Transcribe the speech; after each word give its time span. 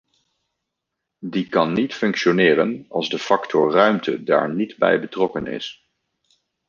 Die 1.19 1.47
kan 1.47 1.73
niet 1.73 1.93
functioneren 1.93 2.85
als 2.89 3.09
de 3.09 3.19
factor 3.19 3.71
ruimte 3.71 4.23
daar 4.23 4.53
niet 4.53 4.77
bij 4.77 4.99
betrokken 5.01 5.47
is. 5.47 5.89